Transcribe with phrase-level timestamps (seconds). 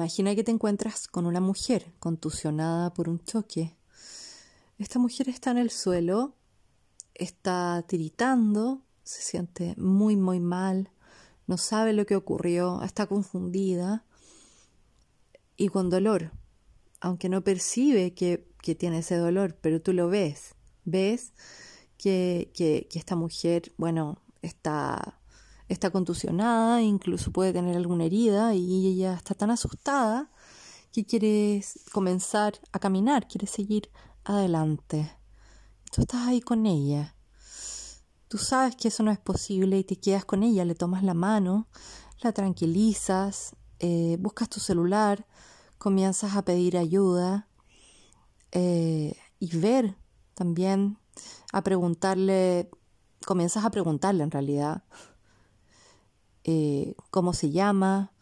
[0.00, 3.76] Imagina que te encuentras con una mujer contusionada por un choque.
[4.78, 6.36] Esta mujer está en el suelo,
[7.12, 10.90] está tiritando, se siente muy, muy mal,
[11.46, 14.06] no sabe lo que ocurrió, está confundida
[15.58, 16.32] y con dolor,
[17.02, 18.48] aunque no percibe que,
[18.78, 20.54] tiene ese dolor, pero tú lo ves,
[20.86, 21.34] ves
[21.98, 25.19] que, que, que esta mujer, bueno, está
[25.70, 30.30] está contusionada, incluso puede tener alguna herida y ella está tan asustada
[30.92, 33.90] que quiere comenzar a caminar, quiere seguir
[34.24, 35.16] adelante.
[35.92, 37.14] Tú estás ahí con ella.
[38.26, 41.14] Tú sabes que eso no es posible y te quedas con ella, le tomas la
[41.14, 41.68] mano,
[42.20, 45.26] la tranquilizas, eh, buscas tu celular,
[45.78, 47.48] comienzas a pedir ayuda
[48.50, 49.96] eh, y ver
[50.34, 50.98] también,
[51.52, 52.70] a preguntarle,
[53.24, 54.84] comienzas a preguntarle en realidad
[56.44, 58.12] eh, cómo se llama,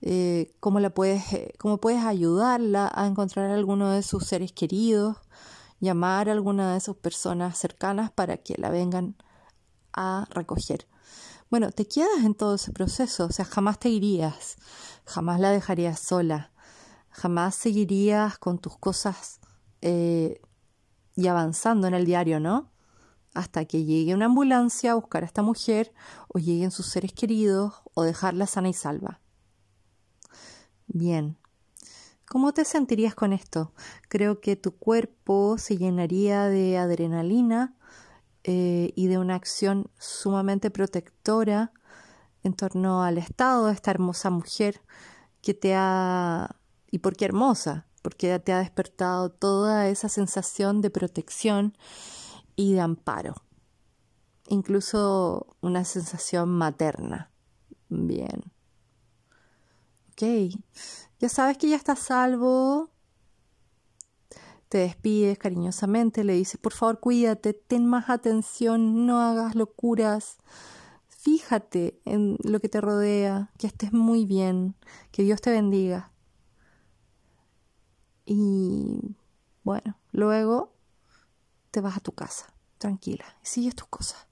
[0.00, 4.52] eh, cómo, la puedes, eh, cómo puedes ayudarla a encontrar a alguno de sus seres
[4.52, 5.16] queridos,
[5.80, 9.16] llamar a alguna de sus personas cercanas para que la vengan
[9.92, 10.86] a recoger.
[11.50, 14.56] Bueno, te quedas en todo ese proceso, o sea, jamás te irías,
[15.04, 16.52] jamás la dejarías sola,
[17.10, 19.40] jamás seguirías con tus cosas
[19.80, 22.72] y avanzando en el diario, ¿no?
[23.36, 25.92] Hasta que llegue una ambulancia a buscar a esta mujer
[26.28, 29.20] o lleguen sus seres queridos o dejarla sana y salva.
[30.86, 31.36] Bien,
[32.26, 33.74] ¿cómo te sentirías con esto?
[34.08, 37.76] Creo que tu cuerpo se llenaría de adrenalina
[38.44, 41.72] eh, y de una acción sumamente protectora
[42.42, 44.80] en torno al estado de esta hermosa mujer
[45.42, 46.56] que te ha...
[46.90, 47.86] ¿Y por qué hermosa?
[48.00, 51.76] Porque te ha despertado toda esa sensación de protección
[52.56, 53.34] y de amparo,
[54.48, 57.30] incluso una sensación materna.
[57.88, 58.42] Bien.
[60.12, 60.22] Ok,
[61.20, 62.90] ya sabes que ya estás salvo.
[64.68, 70.38] Te despides cariñosamente, le dices, por favor, cuídate, ten más atención, no hagas locuras.
[71.06, 74.74] Fíjate en lo que te rodea, que estés muy bien,
[75.12, 76.10] que Dios te bendiga.
[78.24, 79.16] Y
[79.62, 80.75] bueno, luego
[81.76, 82.46] te vas a tu casa,
[82.78, 84.26] tranquila, y sigues tus cosas.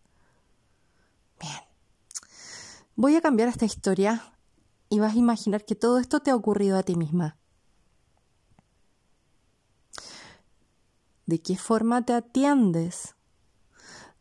[1.38, 1.60] Bien.
[2.96, 4.32] Voy a cambiar esta historia
[4.88, 7.36] y vas a imaginar que todo esto te ha ocurrido a ti misma.
[11.26, 13.14] ¿De qué forma te atiendes?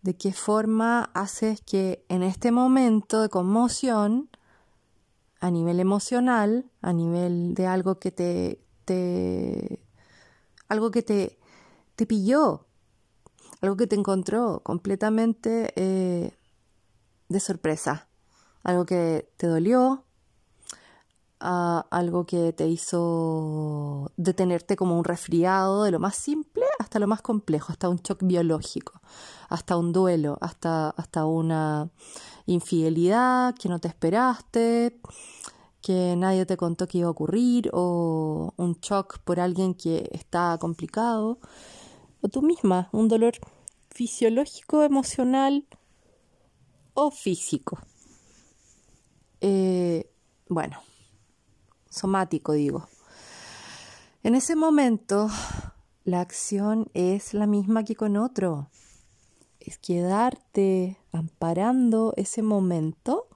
[0.02, 4.30] ¿De qué forma haces que en este momento de conmoción,
[5.40, 9.82] a nivel emocional, a nivel de algo que te, te
[10.68, 11.40] algo que te,
[11.96, 12.68] te pilló,
[13.64, 16.36] algo que te encontró completamente eh,
[17.30, 18.10] de sorpresa,
[18.62, 20.04] algo que te dolió,
[21.40, 27.22] algo que te hizo detenerte como un resfriado, de lo más simple hasta lo más
[27.22, 29.00] complejo, hasta un shock biológico,
[29.48, 31.90] hasta un duelo, hasta, hasta una
[32.46, 35.00] infidelidad que no te esperaste,
[35.82, 40.58] que nadie te contó que iba a ocurrir, o un shock por alguien que está
[40.60, 41.40] complicado
[42.24, 43.34] o tú misma, un dolor
[43.90, 45.68] fisiológico, emocional
[46.94, 47.80] o físico.
[49.42, 50.10] Eh,
[50.48, 50.80] bueno,
[51.90, 52.88] somático digo.
[54.24, 55.28] En ese momento,
[56.06, 58.70] la acción es la misma que con otro.
[59.60, 63.28] Es quedarte amparando ese momento,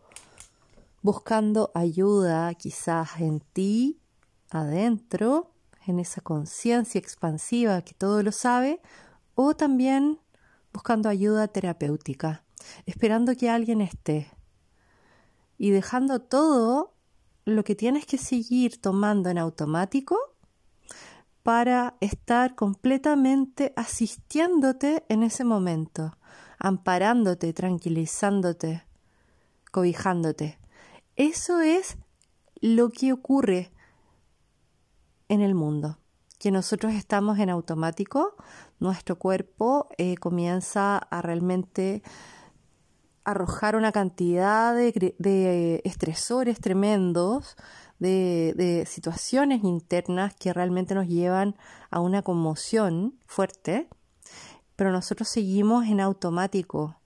[1.01, 3.99] buscando ayuda quizás en ti,
[4.49, 5.51] adentro,
[5.87, 8.81] en esa conciencia expansiva que todo lo sabe,
[9.35, 10.19] o también
[10.73, 12.43] buscando ayuda terapéutica,
[12.85, 14.31] esperando que alguien esté
[15.57, 16.93] y dejando todo
[17.45, 20.17] lo que tienes que seguir tomando en automático
[21.43, 26.17] para estar completamente asistiéndote en ese momento,
[26.59, 28.83] amparándote, tranquilizándote,
[29.71, 30.59] cobijándote.
[31.15, 31.97] Eso es
[32.59, 33.71] lo que ocurre
[35.29, 35.97] en el mundo,
[36.39, 38.35] que nosotros estamos en automático,
[38.79, 42.03] nuestro cuerpo eh, comienza a realmente
[43.24, 47.57] arrojar una cantidad de, estresores tremendos,
[48.00, 51.57] de, de, situaciones internas que realmente nos llevan
[51.89, 53.89] a una conmoción fuerte,
[54.77, 57.01] pero nosotros seguimos en automático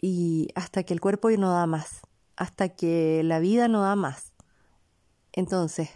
[0.00, 2.00] y hasta que el cuerpo no da más,
[2.36, 4.32] hasta que la vida no da más.
[5.32, 5.90] Entonces,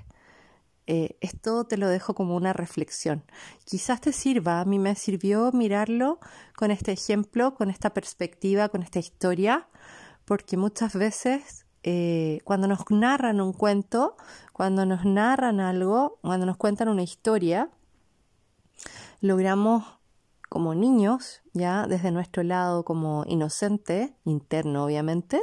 [0.91, 3.23] eh, esto te lo dejo como una reflexión.
[3.67, 6.19] Quizás te sirva, a mí me sirvió mirarlo
[6.57, 9.69] con este ejemplo, con esta perspectiva, con esta historia,
[10.25, 14.17] porque muchas veces eh, cuando nos narran un cuento,
[14.55, 17.69] cuando nos narran algo, cuando nos cuentan una historia,
[19.21, 19.85] logramos
[20.49, 25.43] como niños, ya desde nuestro lado como inocente, interno obviamente,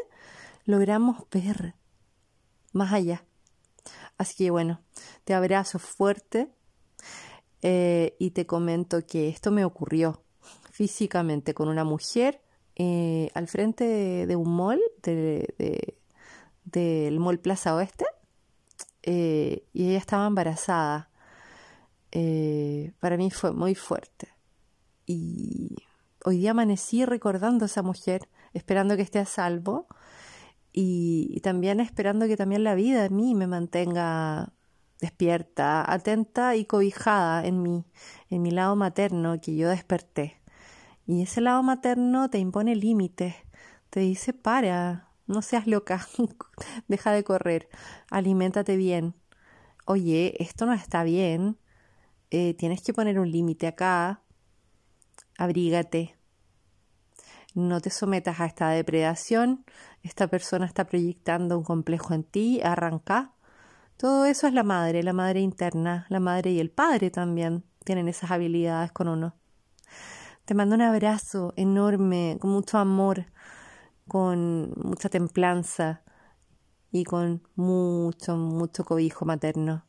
[0.66, 1.76] logramos ver
[2.74, 3.24] más allá.
[4.18, 4.82] Así que bueno,
[5.24, 6.50] te abrazo fuerte
[7.62, 10.24] eh, y te comento que esto me ocurrió
[10.72, 12.42] físicamente con una mujer
[12.76, 15.98] eh, al frente de, un mall, de,
[16.64, 18.06] del mall Plaza Oeste,
[19.04, 21.10] eh, y ella estaba embarazada.
[23.00, 24.30] para mí fue muy fuerte.
[25.06, 25.76] Y
[26.24, 29.88] hoy día amanecí recordando a esa mujer, esperando que esté a salvo
[30.78, 34.52] y, también esperando que también la vida en mí me mantenga
[35.00, 37.86] despierta, atenta y cobijada en mí,
[38.30, 40.42] en mi lado materno que yo desperté.
[41.08, 43.36] Y ese lado materno te impone límites,
[43.90, 46.06] te dice para, no seas loca,
[46.90, 47.70] deja de correr,
[48.12, 49.16] aliméntate bien.
[49.86, 51.58] Oye, esto no está bien,
[52.32, 54.24] eh, tienes que poner un límite acá,
[55.38, 56.18] abrígate,
[57.56, 59.64] no te sometas a esta depredación,
[60.06, 63.34] esta persona está proyectando un complejo en ti, arranca.
[63.98, 68.08] Todo eso es la madre, la madre interna, la madre y el padre también tienen
[68.08, 69.34] esas habilidades con uno.
[70.46, 73.26] Te mando un abrazo enorme, con mucho amor,
[74.08, 76.04] con mucha templanza
[76.92, 79.86] y con mucho, mucho cobijo materno.